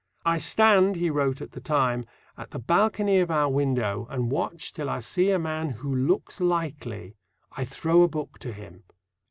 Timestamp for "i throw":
7.55-8.01